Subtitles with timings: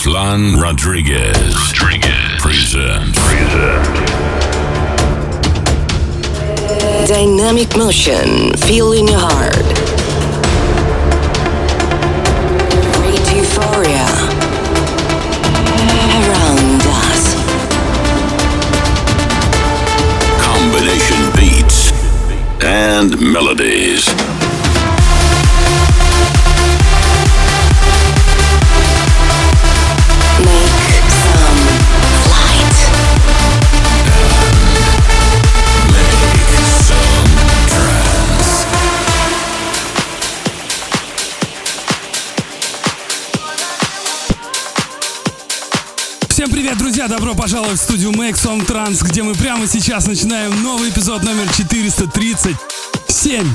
[0.00, 1.54] Ruslan Rodriguez.
[1.54, 2.40] Rodriguez.
[2.40, 3.14] Present.
[3.16, 3.84] Present.
[7.06, 8.54] Dynamic motion.
[8.54, 9.52] Feel in your heart.
[12.96, 14.08] Great euphoria.
[16.16, 17.34] Around us.
[20.40, 21.92] Combination beats
[22.64, 24.29] and melodies.
[47.00, 51.22] друзья, добро пожаловать в студию Make Some Trans, где мы прямо сейчас начинаем новый эпизод
[51.22, 53.46] номер 437.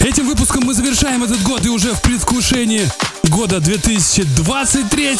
[0.00, 2.86] Этим выпуском мы завершаем этот год и уже в предвкушении
[3.30, 5.18] года 2023.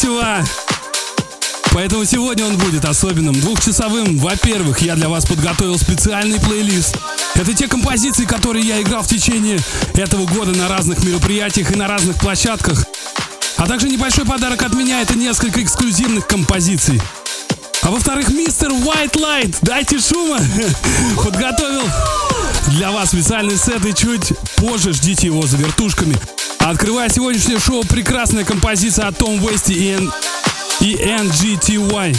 [1.73, 4.19] Поэтому сегодня он будет особенным, двухчасовым.
[4.19, 6.99] Во-первых, я для вас подготовил специальный плейлист.
[7.37, 9.59] Это те композиции, которые я играл в течение
[9.95, 12.84] этого года на разных мероприятиях и на разных площадках.
[13.57, 17.01] А также небольшой подарок от меня— это несколько эксклюзивных композиций.
[17.87, 20.41] А во-вторых, мистер White Light, дайте шума,
[21.25, 21.89] подготовил
[22.73, 26.17] для вас специальный сет и чуть позже ждите его за вертушками.
[26.59, 30.12] Открывая сегодняшнее шоу, прекрасная композиция от Том Вести и, N...
[30.81, 32.17] и NGTY.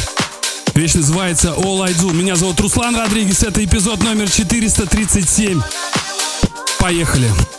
[0.74, 2.14] Вещь называется All I Do.
[2.14, 5.62] Меня зовут Руслан Родригес, это эпизод номер 437.
[6.80, 7.28] Поехали.
[7.28, 7.57] Поехали.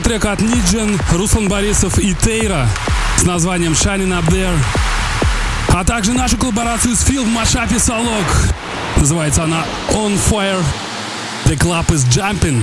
[0.00, 2.68] Трек от Ниджен, Руслан Борисов и Тейра
[3.18, 4.56] с названием Shining Up There.
[5.68, 8.26] А также нашу коллаборацию с Фил в Машапе Солок.
[8.96, 10.62] Называется она On Fire.
[11.44, 12.62] The Club is Jumping.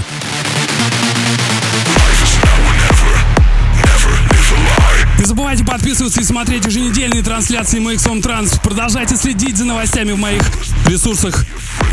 [5.20, 8.62] Не забывайте подписываться и смотреть еженедельные трансляции MX on Trans.
[8.62, 10.44] Продолжайте следить за новостями в моих
[10.88, 11.46] ресурсах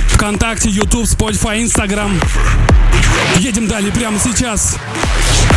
[0.09, 2.13] ВКонтакте, YouTube, Spotify, Instagram.
[3.39, 4.77] Едем далее прямо сейчас.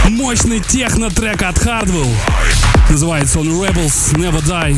[0.10, 2.14] Мощный техно-трек от Hardwell.
[2.90, 4.78] Называется он Rebels Never Die.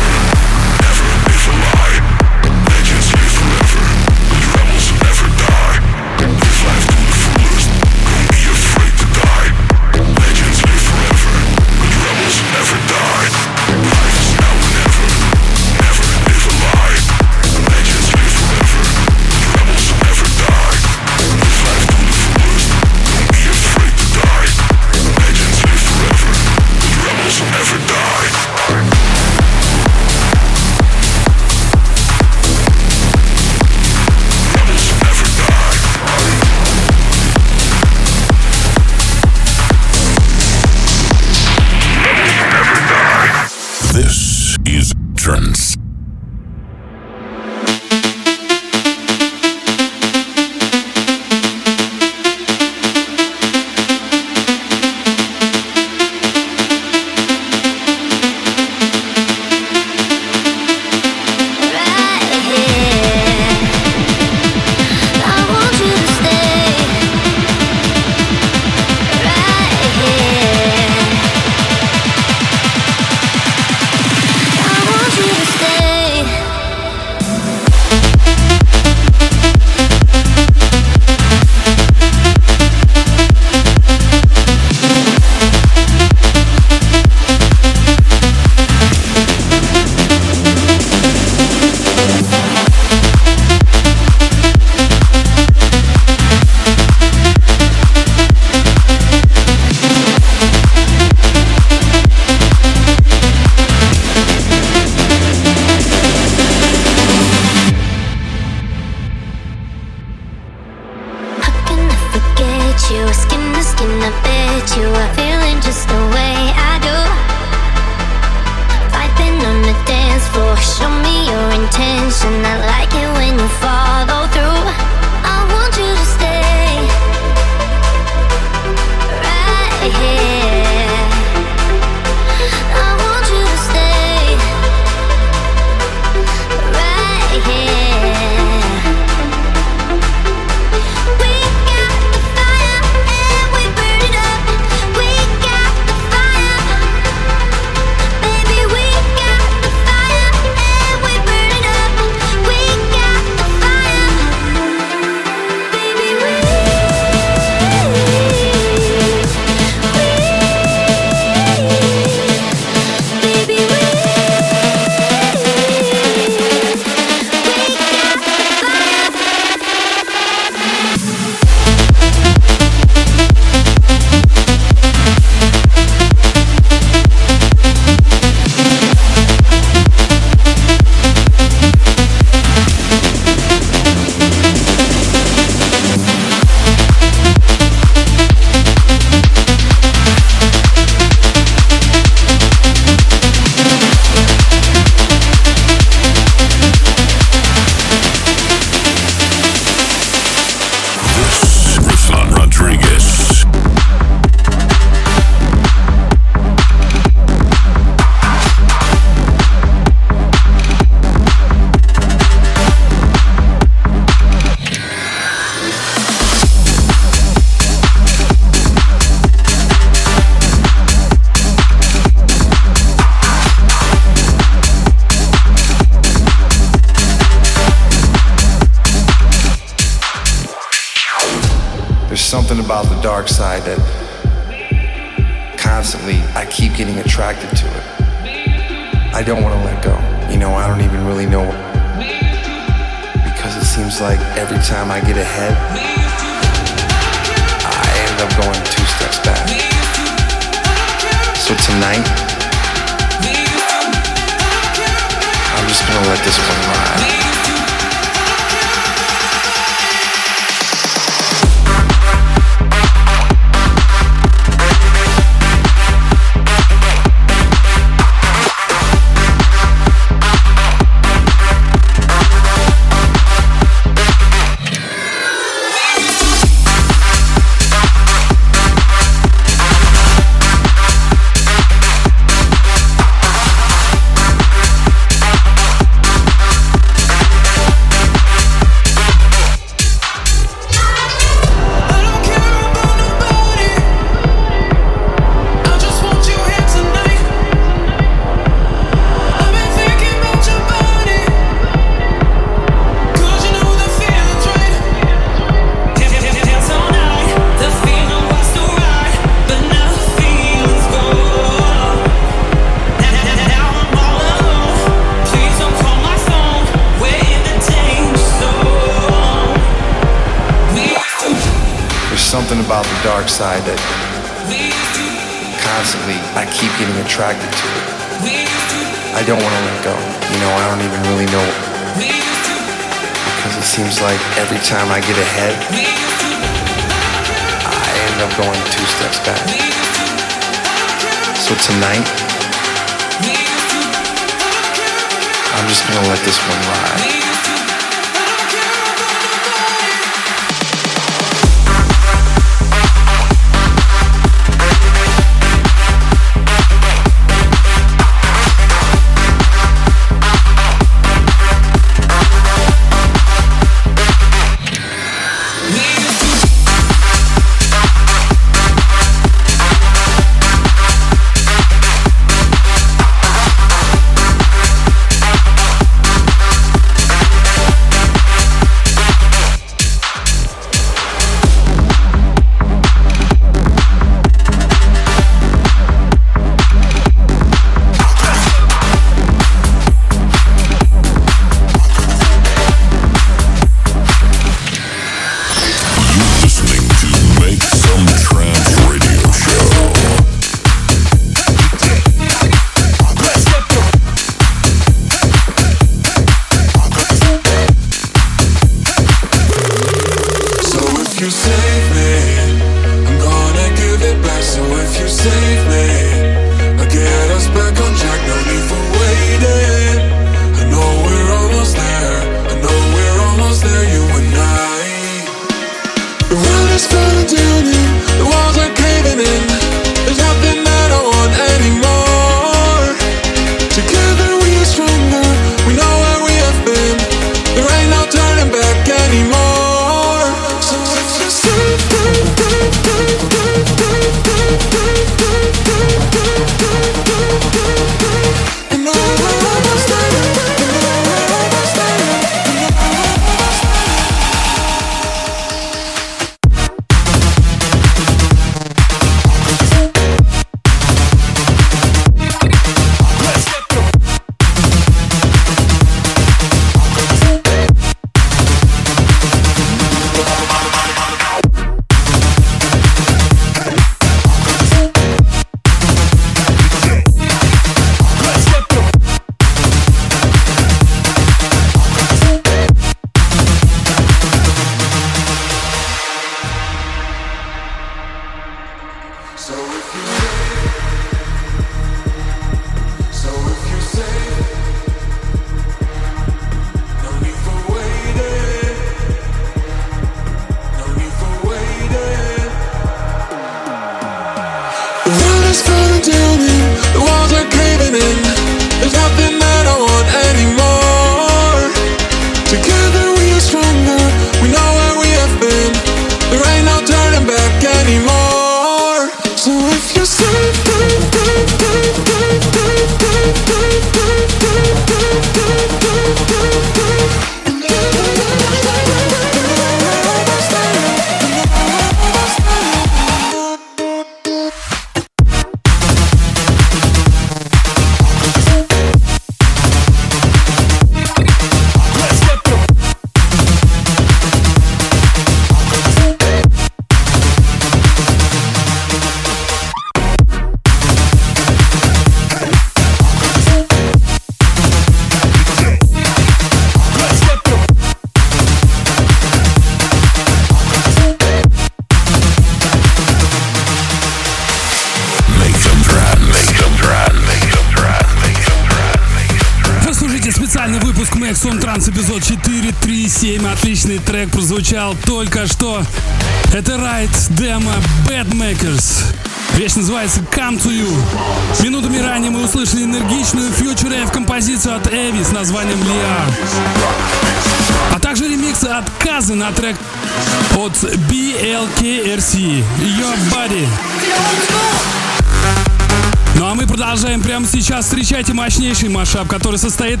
[598.72, 600.00] отличный машап, который состоит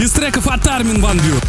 [0.00, 1.41] из треков от Армин Ван Бю.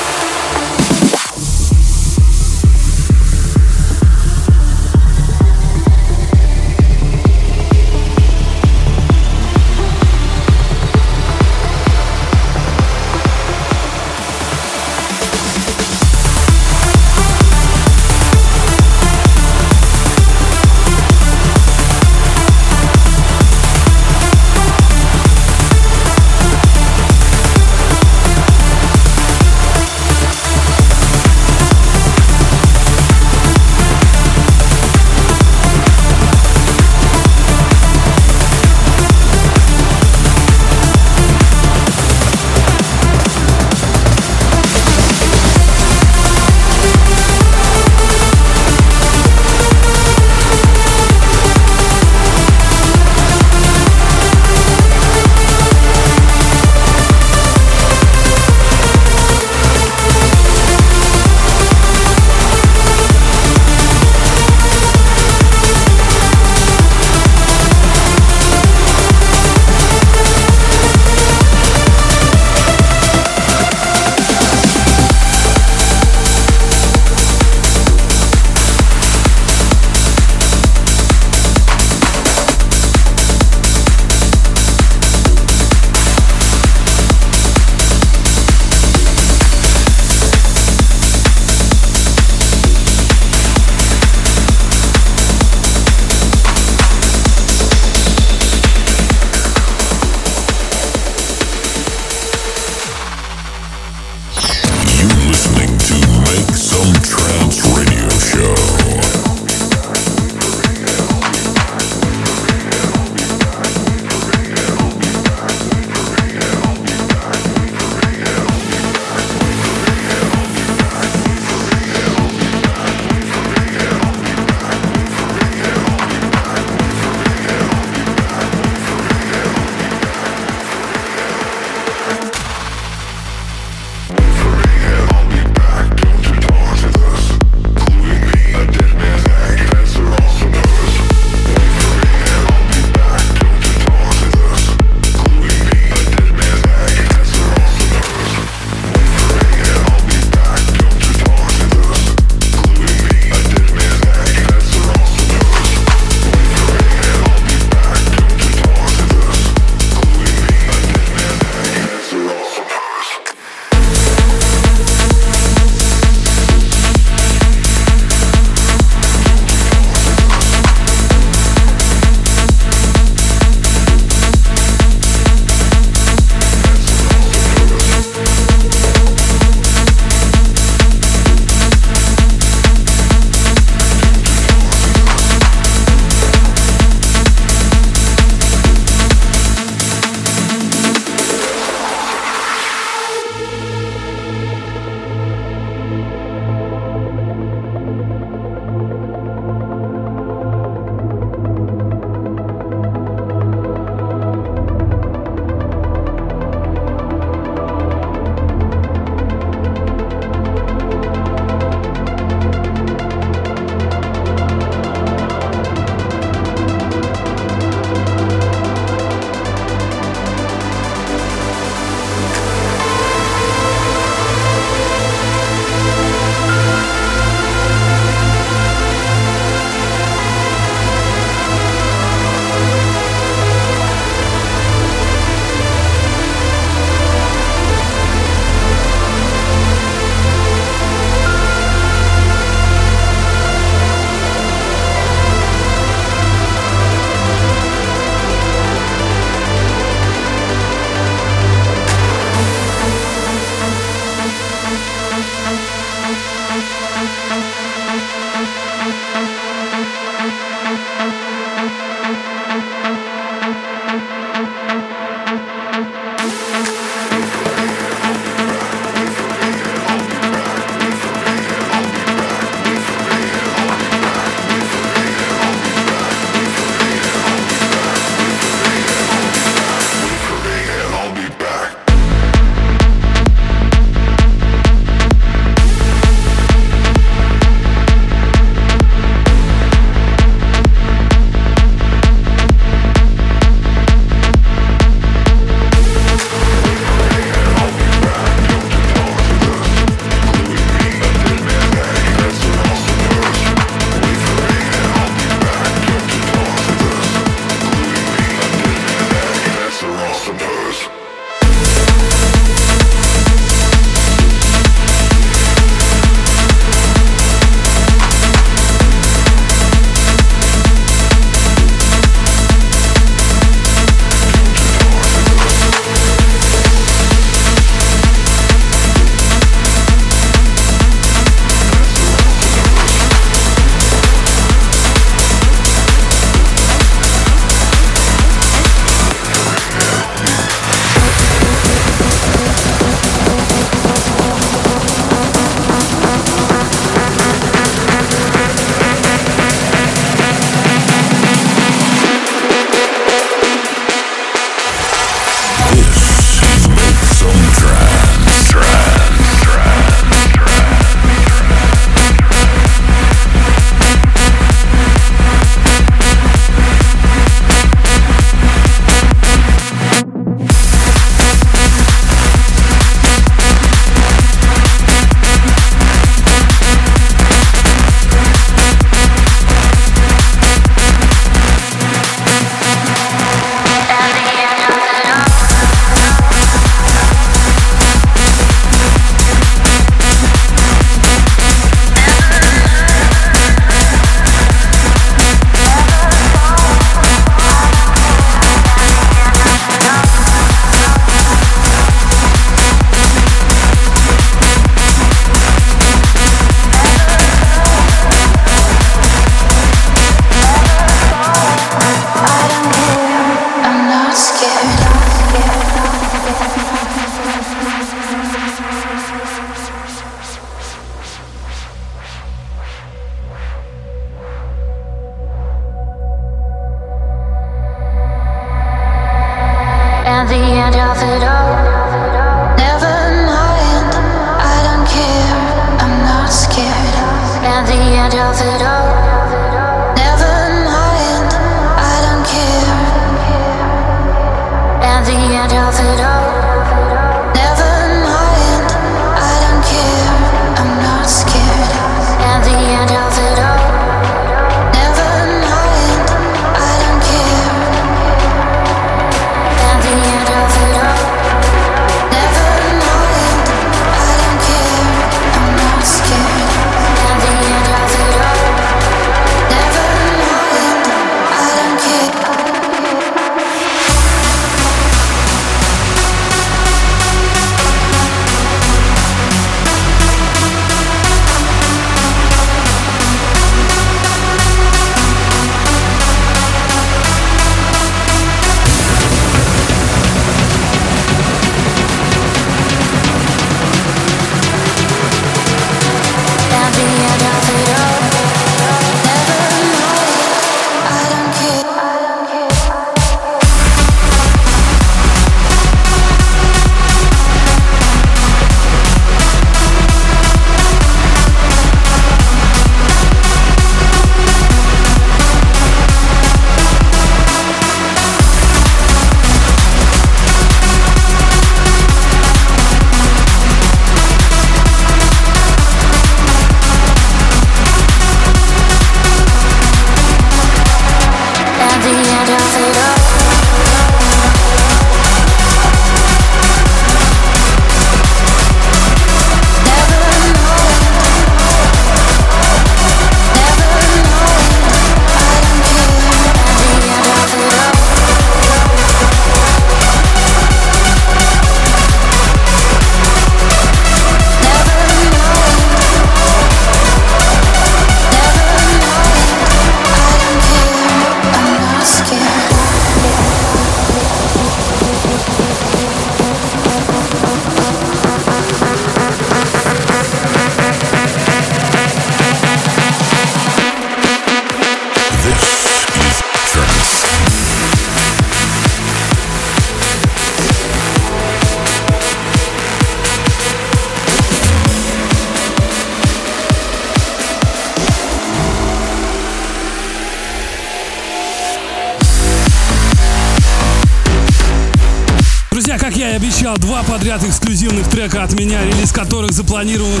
[597.98, 600.00] Трека от меня, релиз которых запланирован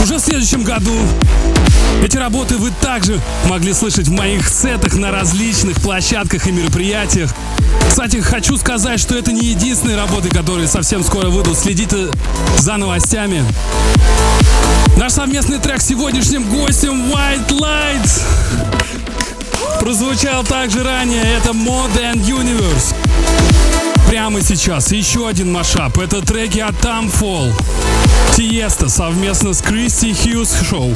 [0.00, 0.94] уже в следующем году.
[2.00, 7.34] Эти работы вы также могли слышать в моих сетах на различных площадках и мероприятиях.
[7.88, 11.58] Кстати, хочу сказать, что это не единственные работы, которые совсем скоро выйдут.
[11.58, 12.06] Следите
[12.58, 13.44] за новостями.
[14.96, 18.22] Наш совместный трек с сегодняшним гостем White Lights
[19.80, 21.24] прозвучал также ранее.
[21.24, 22.94] Это Modern Universe.
[24.08, 25.98] Прямо сейчас еще один машап.
[25.98, 27.52] Это треки от Tamfall.
[28.34, 30.94] Тиеста совместно с Кристи Хьюз Шоу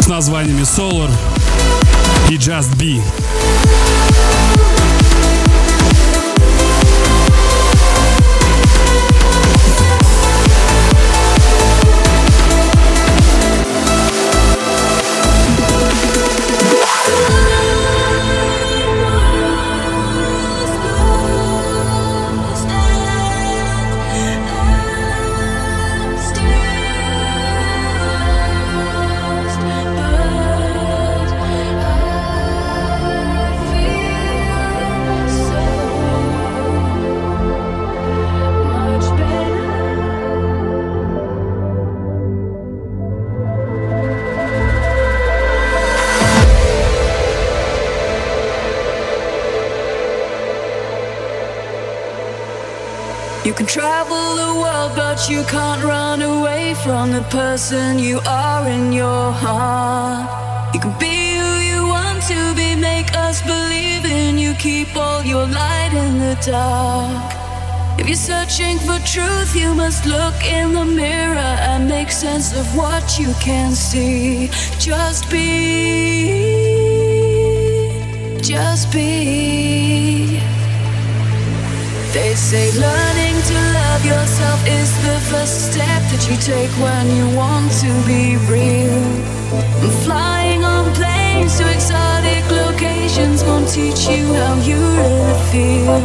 [0.00, 1.10] с названиями Solar
[2.28, 3.00] и Just Be.
[55.28, 60.74] You can't run away from the person you are in your heart.
[60.74, 65.22] You can be who you want to be, make us believe in you, keep all
[65.22, 67.32] your light in the dark.
[67.98, 72.76] If you're searching for truth, you must look in the mirror and make sense of
[72.76, 74.50] what you can see.
[74.78, 76.60] Just be,
[78.42, 80.53] just be.
[82.14, 87.26] They say learning to love yourself is the first step that you take when you
[87.34, 89.02] want to be real.
[90.06, 95.98] Flying on planes to exotic locations won't teach you how you really feel.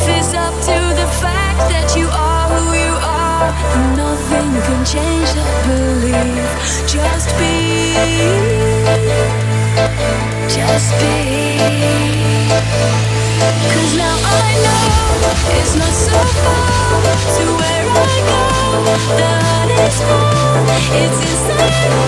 [0.00, 5.28] Fizz up to the fact that you are who you are, and nothing can change
[5.36, 6.48] that belief.
[6.88, 8.00] Just be,
[10.48, 11.52] just be.
[13.42, 14.86] Cause now I know
[15.58, 17.02] it's not so far
[17.36, 18.40] to where I go.
[19.18, 22.04] That it's more, it's inside me.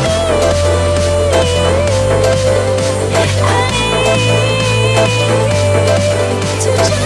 [3.46, 3.58] I
[6.30, 7.04] need to just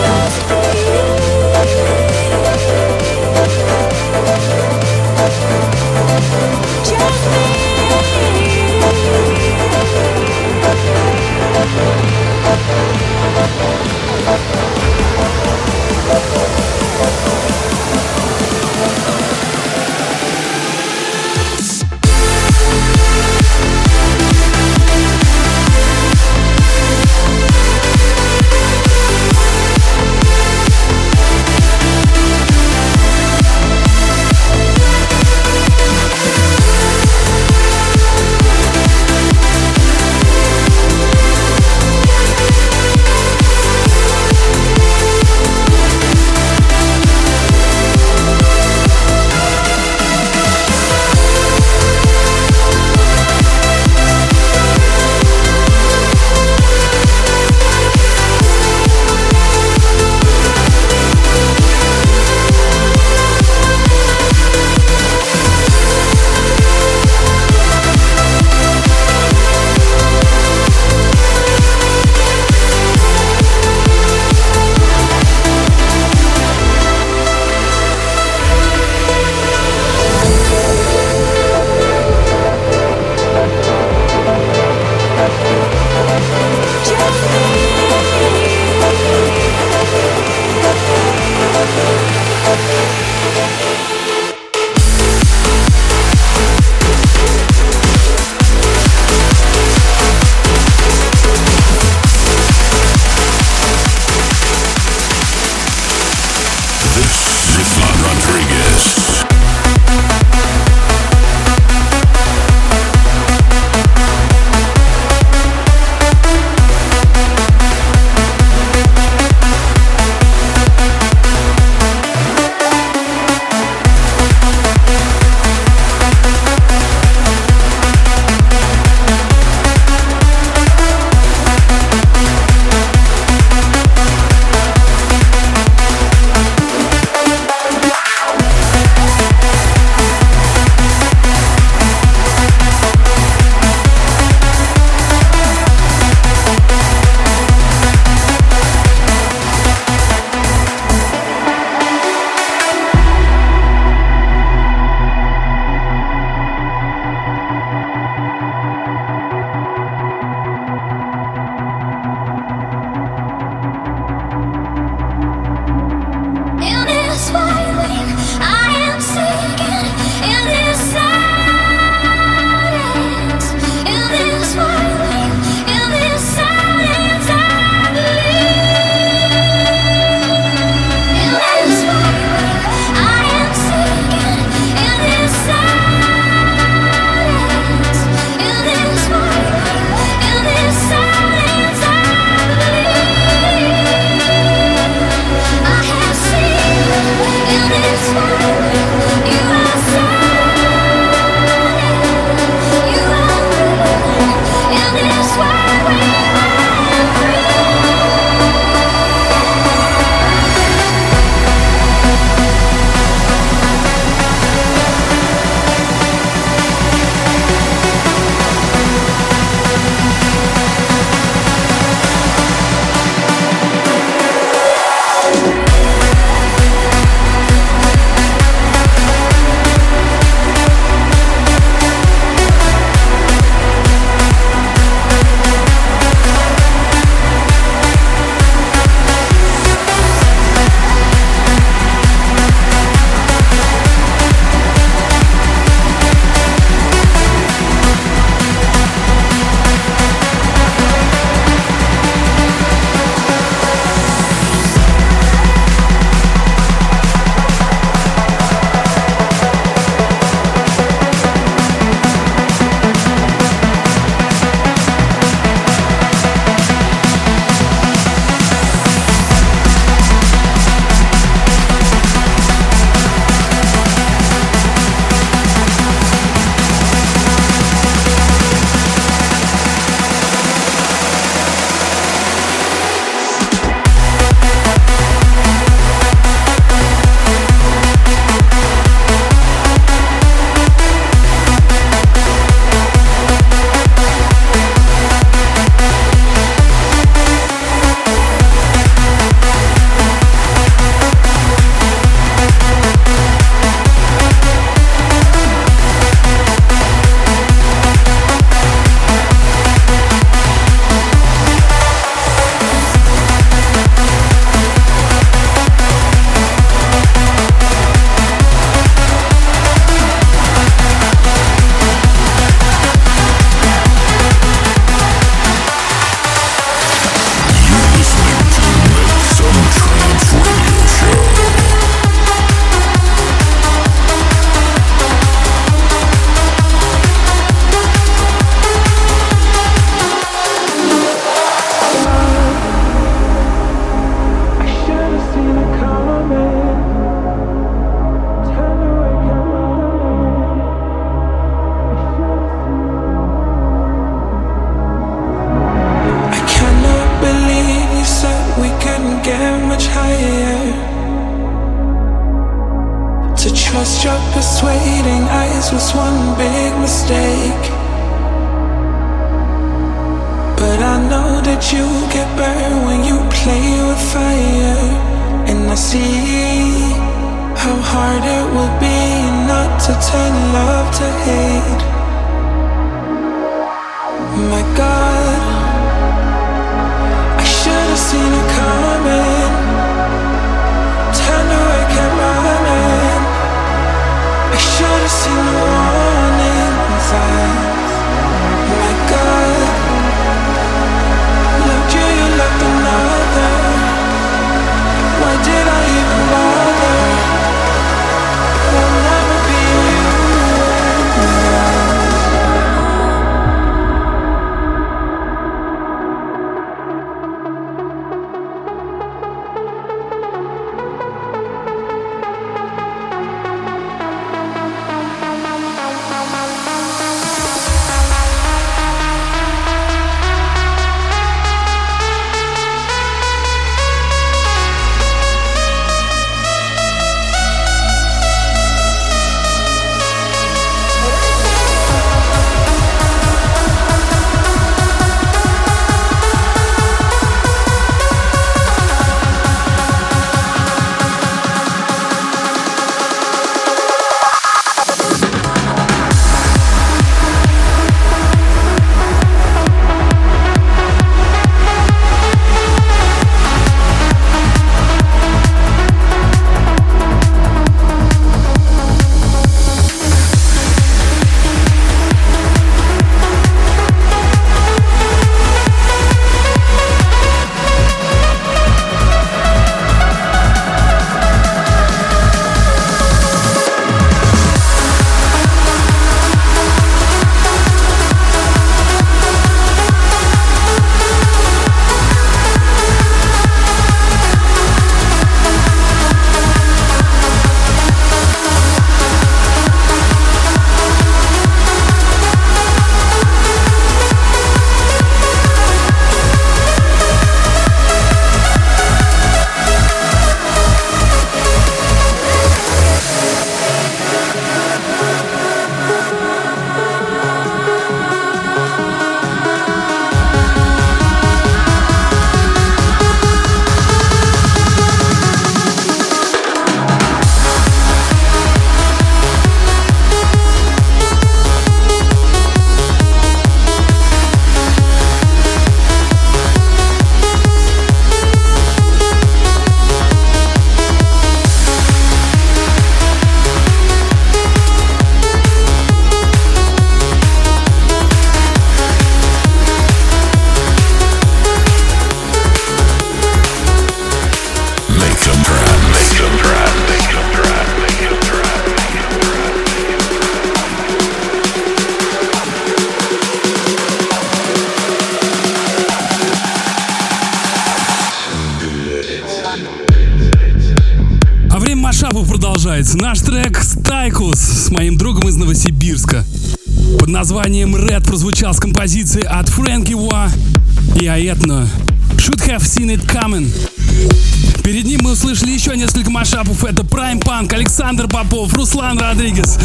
[588.18, 589.58] Попов, Руслан Родригес.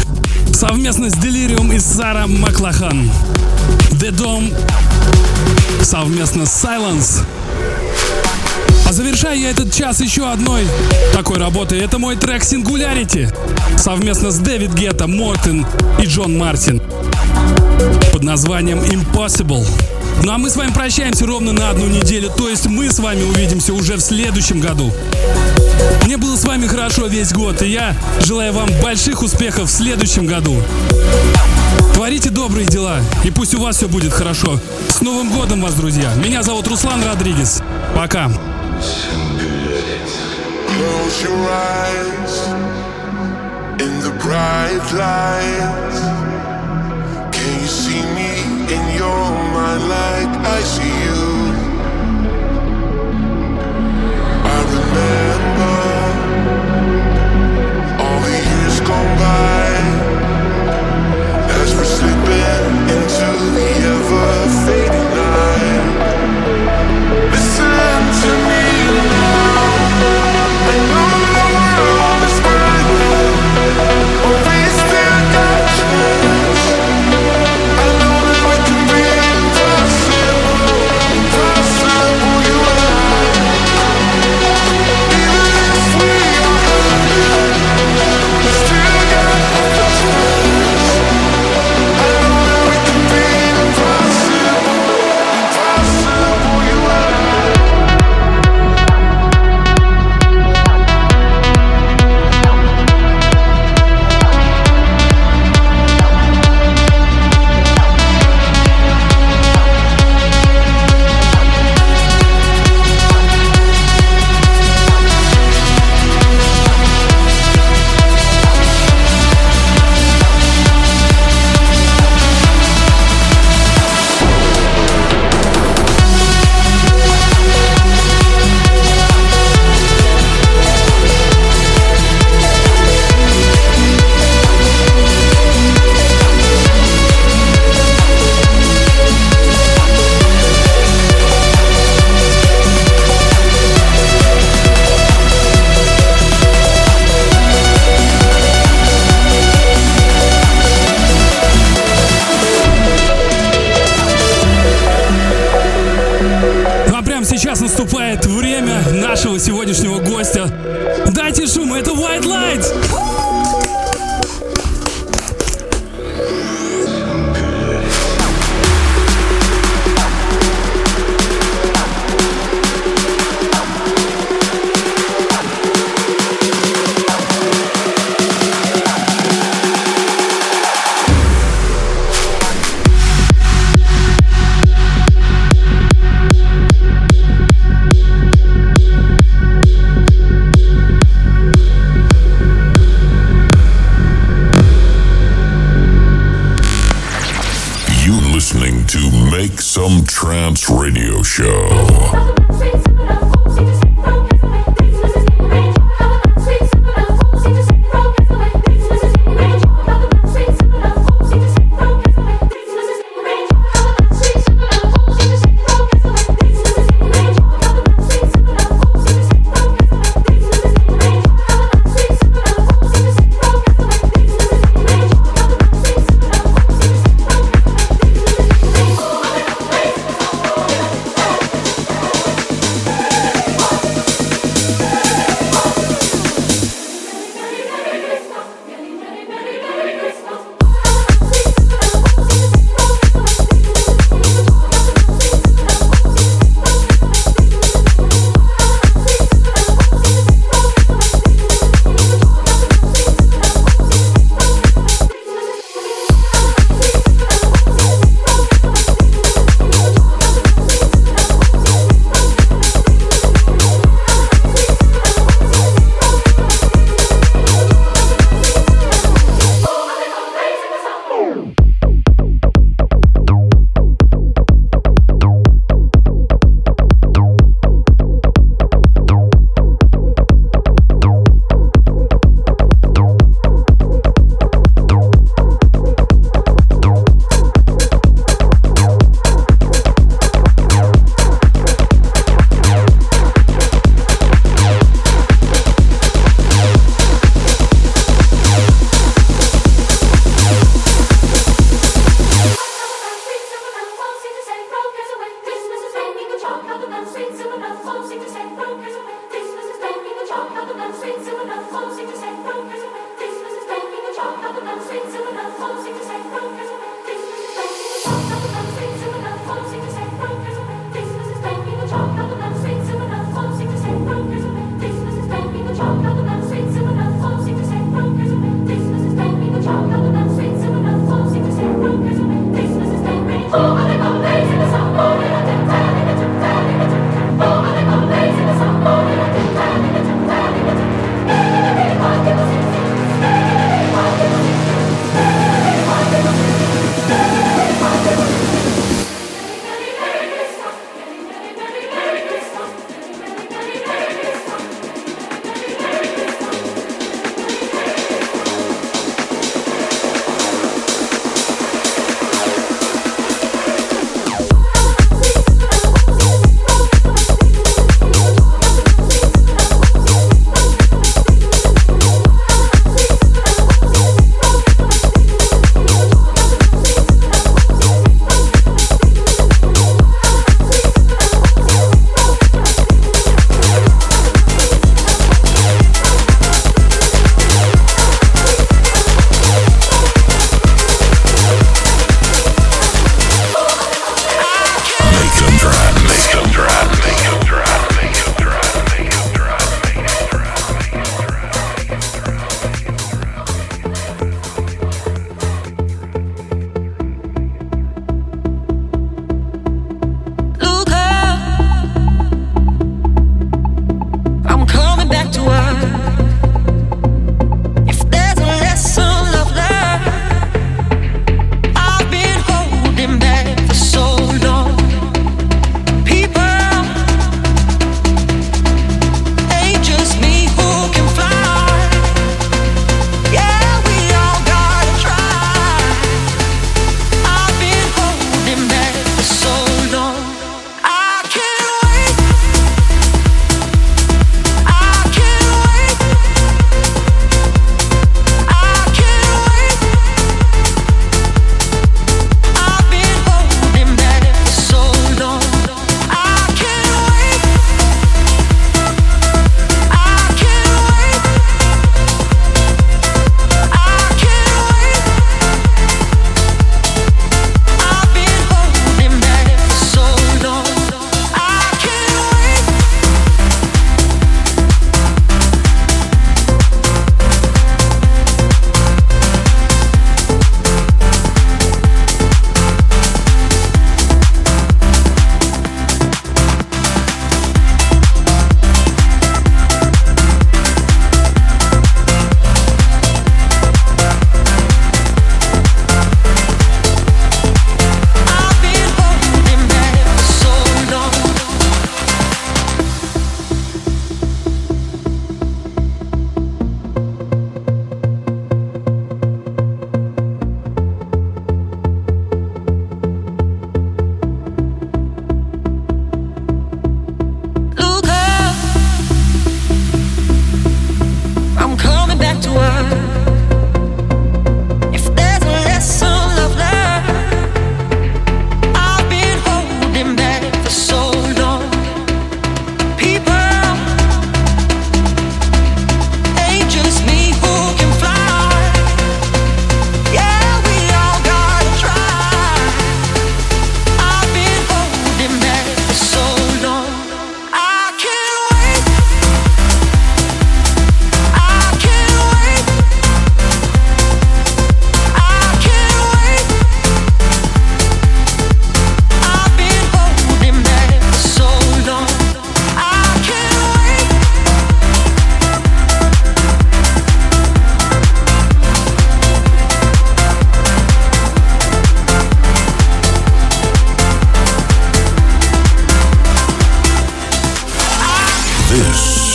[0.52, 3.10] Совместно с Delirium и Сара Маклахан.
[3.90, 4.54] The Dome
[5.82, 7.24] совместно с Silence.
[8.86, 10.68] А завершаю я этот час еще одной
[11.12, 11.80] такой работой.
[11.80, 13.36] Это мой трек Singularity
[13.76, 15.66] совместно с Дэвид Гетто, Мортен
[16.00, 16.80] и Джон Мартин
[18.12, 19.66] под названием Impossible.
[20.22, 23.22] Ну а мы с вами прощаемся ровно на одну неделю, то есть мы с вами
[23.22, 24.92] увидимся уже в следующем году.
[26.04, 30.26] Мне было с вами хорошо весь год, и я желаю вам больших успехов в следующем
[30.26, 30.62] году.
[31.94, 34.58] Творите добрые дела, и пусть у вас все будет хорошо.
[34.88, 36.12] С Новым годом вас, друзья!
[36.14, 37.62] Меня зовут Руслан Родригес.
[37.94, 38.30] Пока!
[40.68, 42.48] Close your eyes
[43.80, 46.13] in the bright lights.
[48.96, 49.24] Your
[49.54, 51.22] mind like I see you?
[54.54, 55.76] I remember
[58.02, 59.66] all the years gone by
[61.60, 62.64] as we're slipping
[62.94, 64.33] into the ever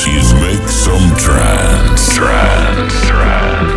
[0.10, 2.16] Monkeys make some trance.
[2.16, 3.69] Trance, trance.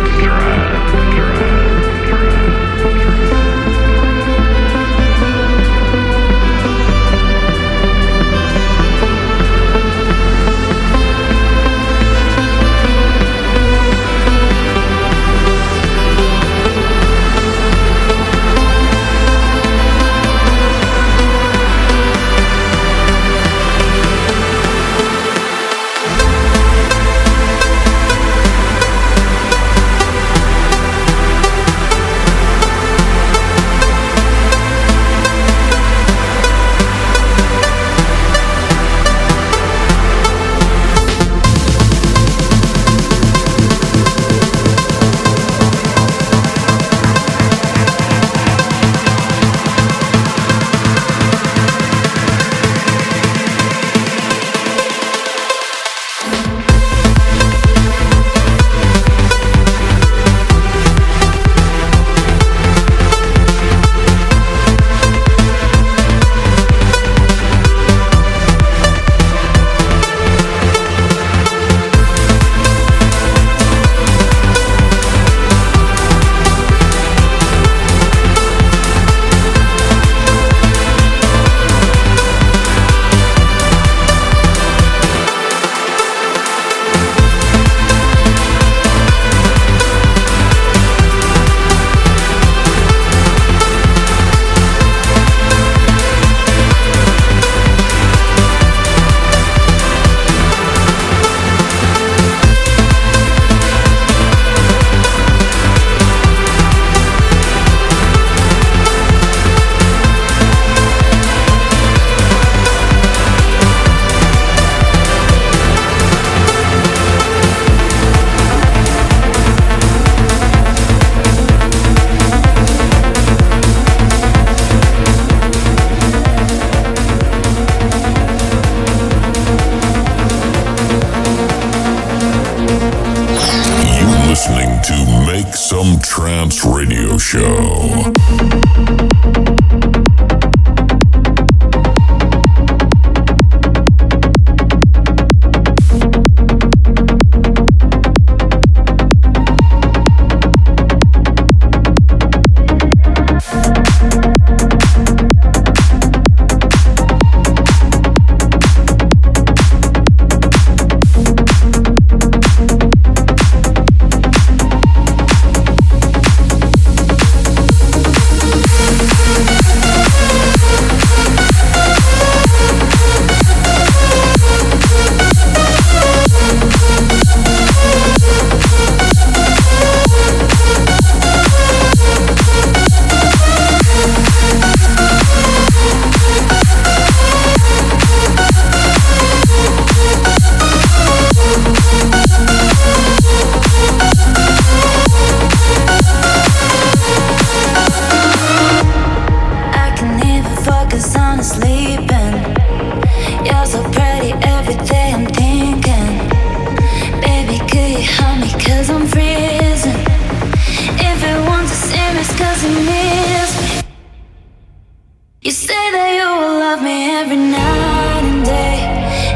[217.51, 218.77] night and day,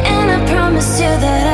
[0.06, 1.47] and I promise you that.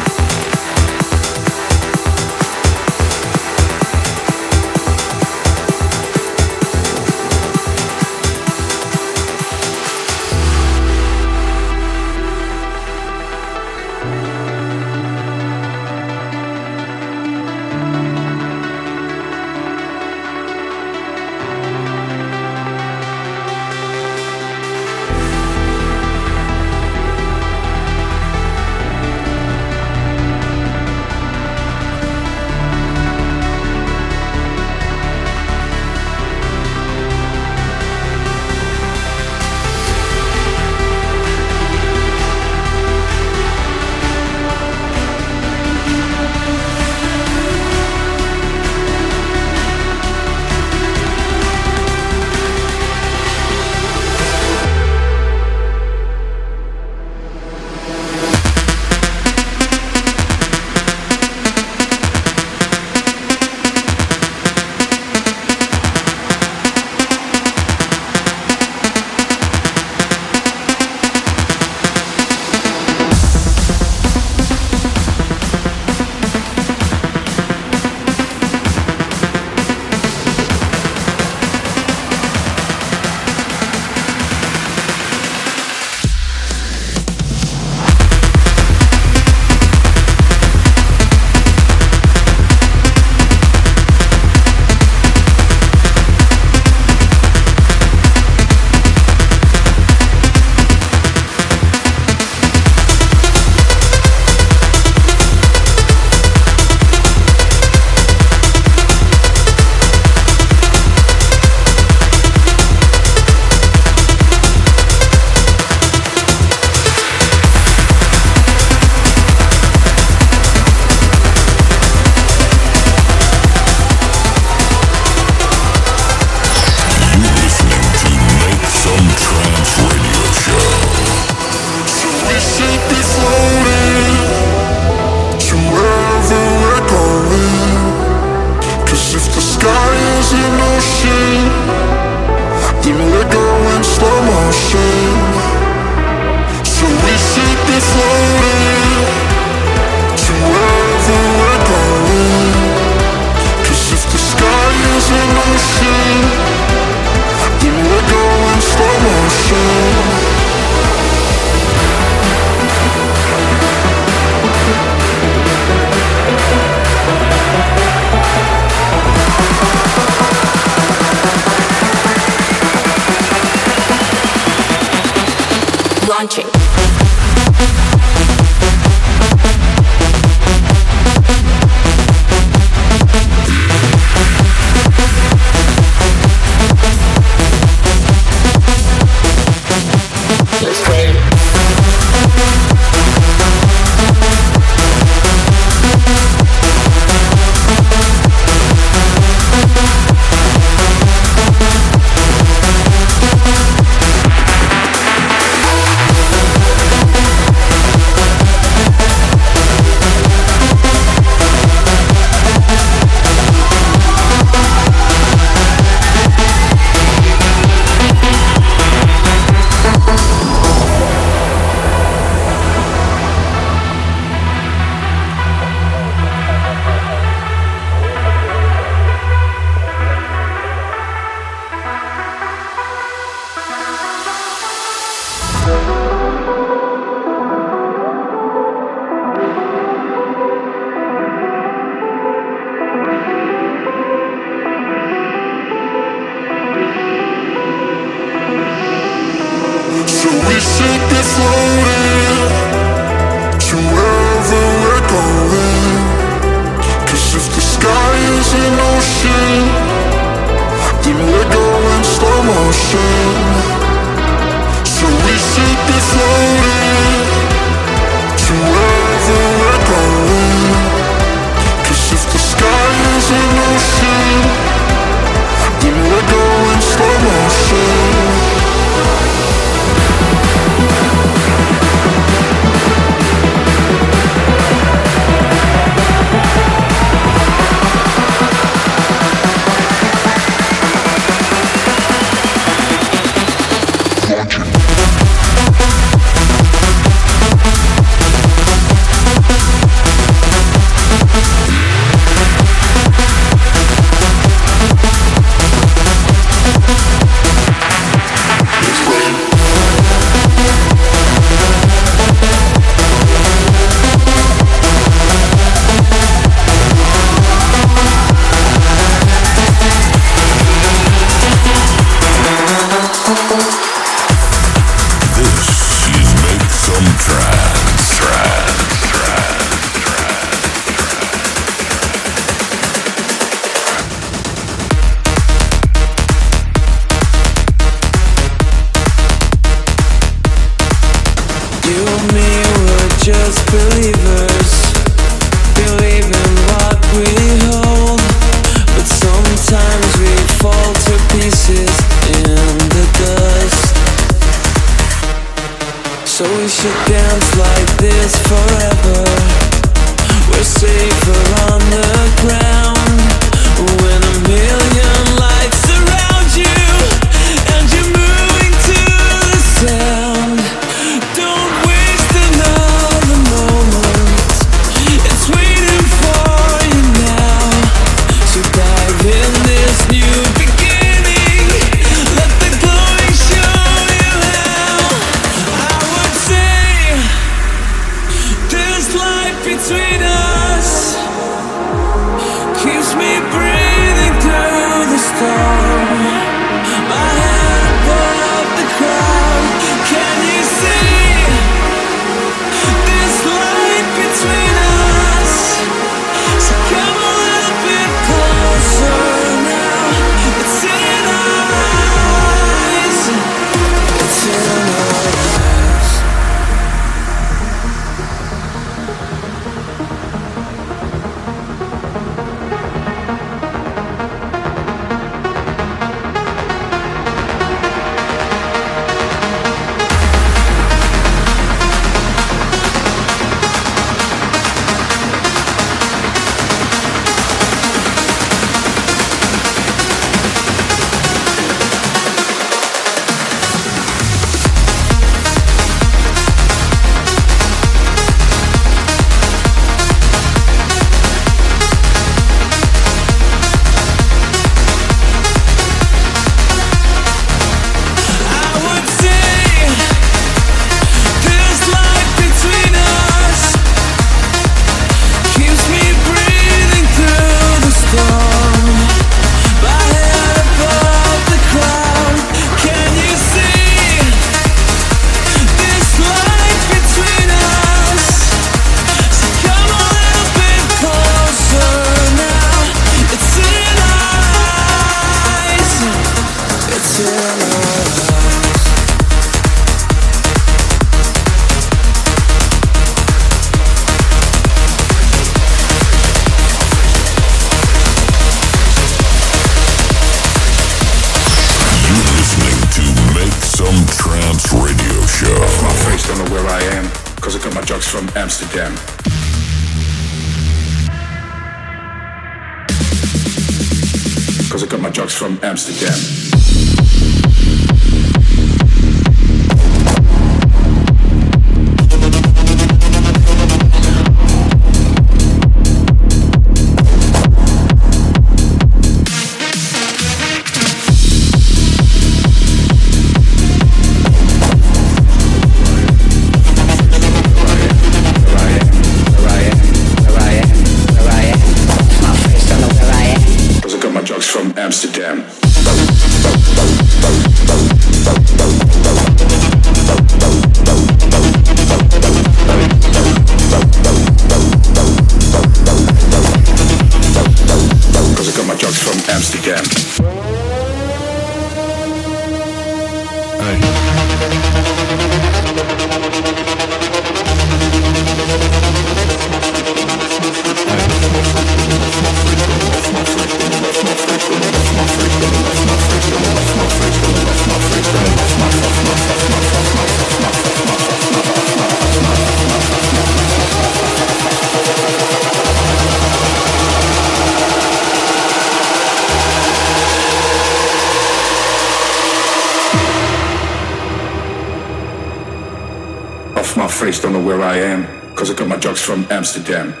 [599.41, 600.00] Amsterdam.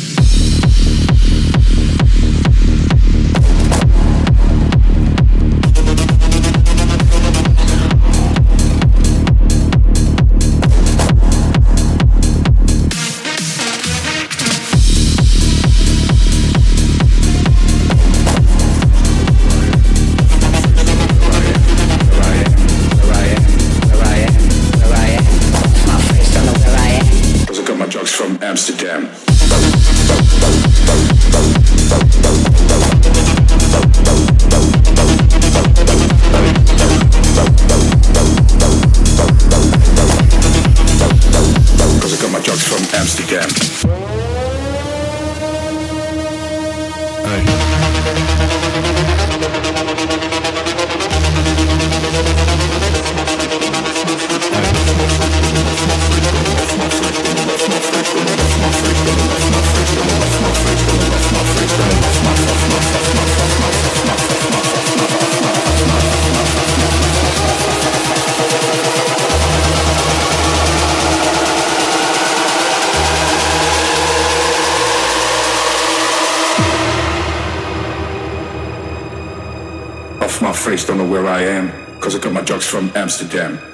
[83.21, 83.70] Amsterdam.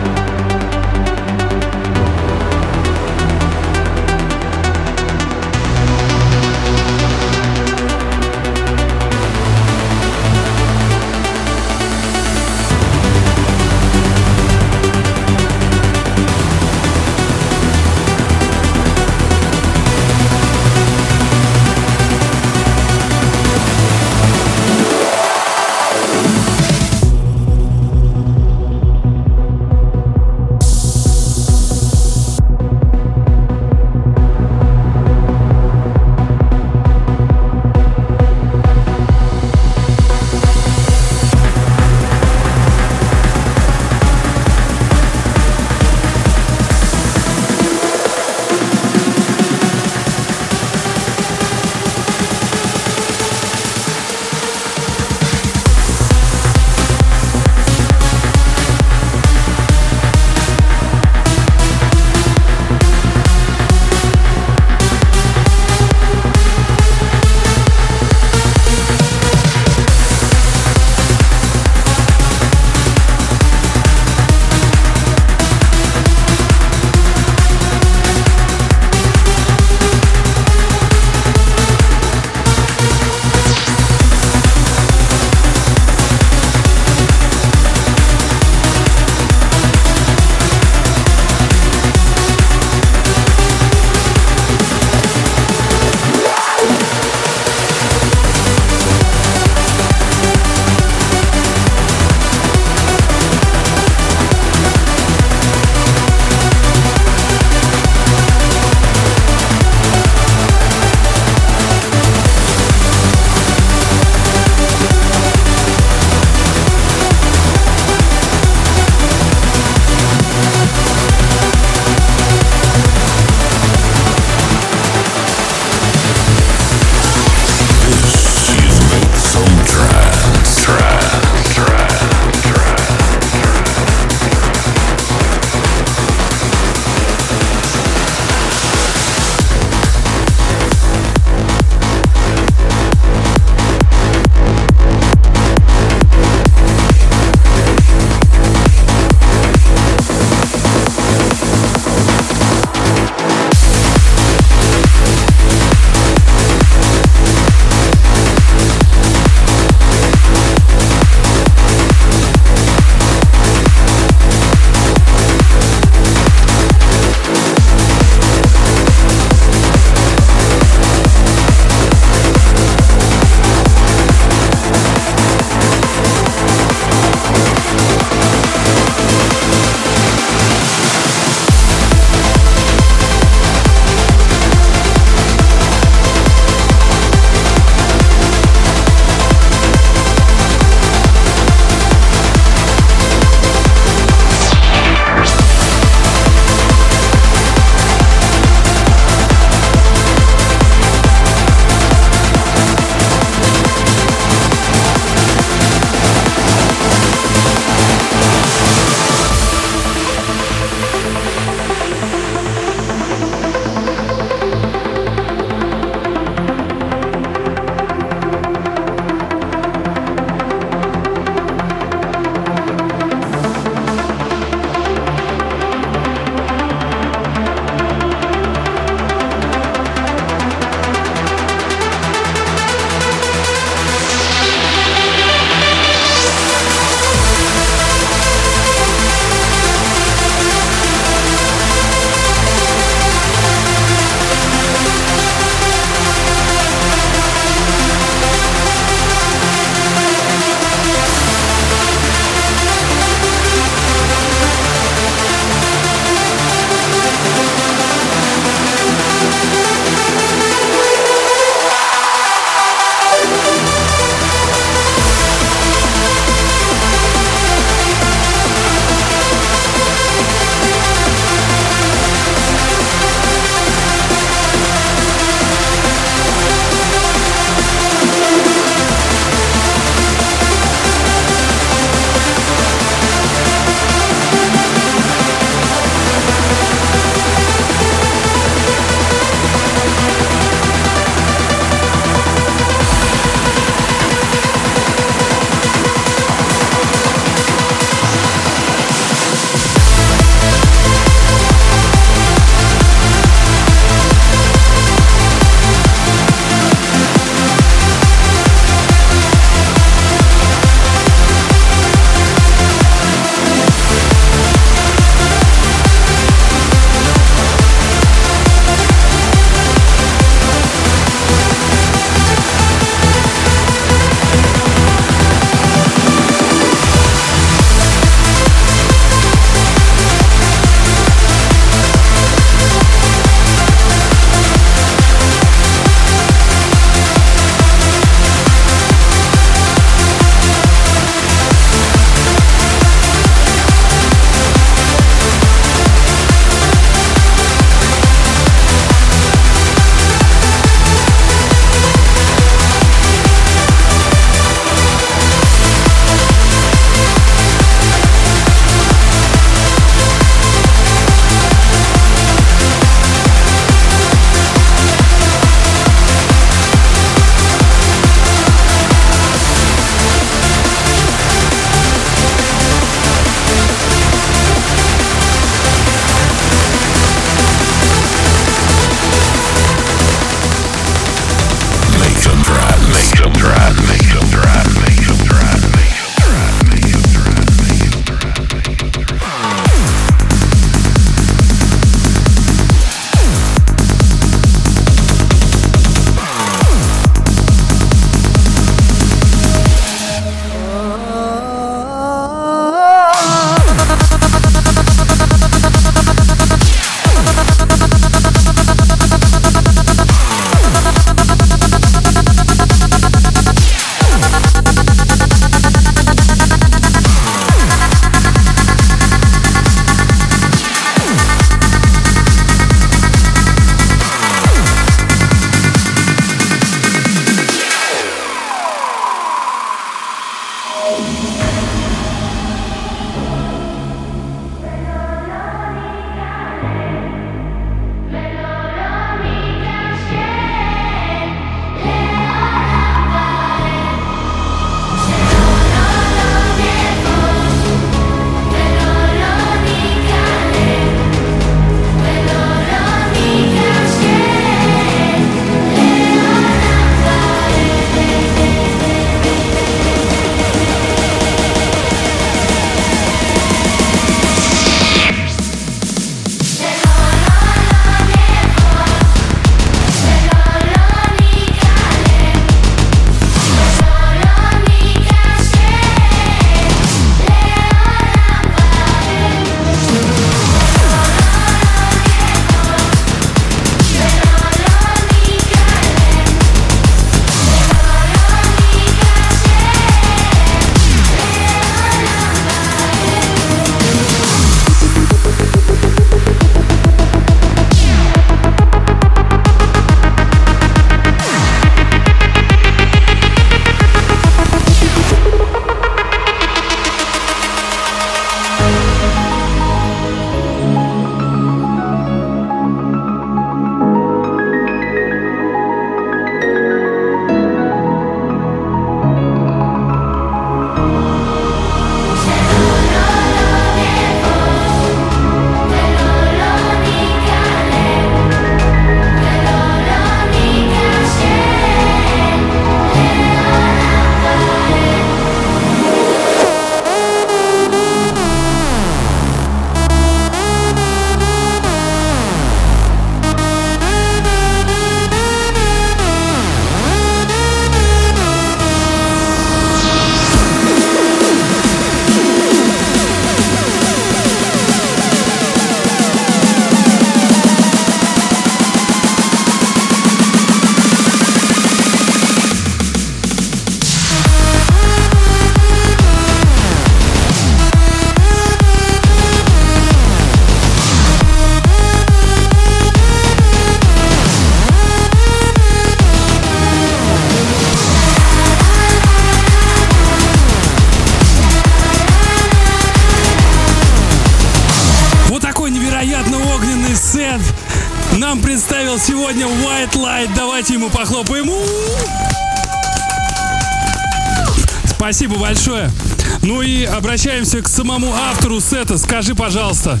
[598.72, 598.96] Сета.
[598.96, 600.00] Скажи, пожалуйста,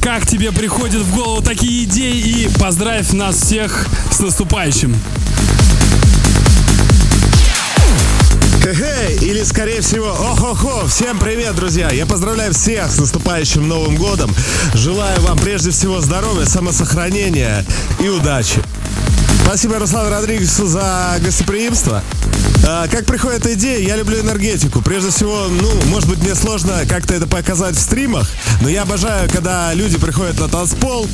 [0.00, 4.94] как тебе приходят в голову такие идеи и поздравь нас всех с наступающим.
[8.62, 11.90] Хе-хей, или скорее всего, ох-охо, всем привет, друзья!
[11.90, 14.32] Я поздравляю всех с наступающим Новым Годом.
[14.74, 17.66] Желаю вам прежде всего здоровья, самосохранения
[17.98, 18.62] и удачи.
[19.44, 22.04] Спасибо Руслану Родригесу за гостеприимство.
[22.68, 24.82] А, как приходит идея, я люблю энергетику.
[24.82, 28.28] Прежде всего, ну, может быть, мне сложно как-то это показать в стримах,
[28.60, 31.06] но я обожаю, когда люди приходят на танцпол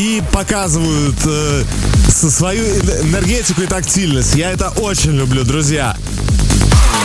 [0.00, 1.62] и показывают э,
[2.08, 4.34] свою энергетику и тактильность.
[4.34, 5.96] Я это очень люблю, друзья.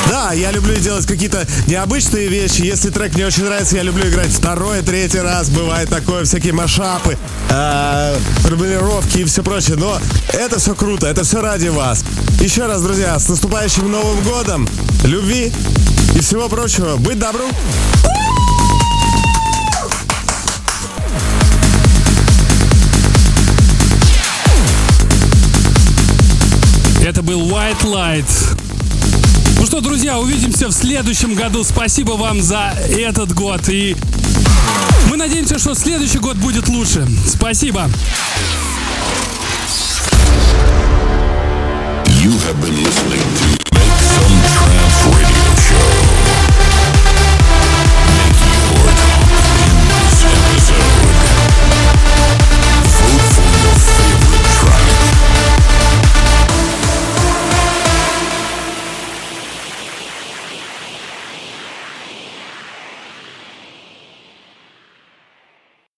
[0.10, 2.62] Да, я люблю делать какие-то необычные вещи.
[2.62, 5.50] Если трек мне очень нравится, я люблю играть второй, третий раз.
[5.50, 7.16] Бывает такое, всякие машапы,
[7.52, 9.78] э, формулировки и все прочее.
[9.78, 10.00] Но
[10.34, 12.04] это все круто, это все ради вас.
[12.40, 14.68] Еще раз, друзья, с наступающим Новым Годом,
[15.03, 15.52] любви
[16.16, 16.95] и всего прочего.
[16.95, 17.44] Быть добру!
[27.06, 28.57] Это был White Light.
[29.60, 31.66] Ну что, друзья, увидимся в следующем году.
[31.66, 33.68] Спасибо вам за этот год.
[33.68, 33.98] И
[35.10, 37.06] мы надеемся, что следующий год будет лучше.
[37.28, 37.90] Спасибо.
[42.30, 43.59] You have been listening to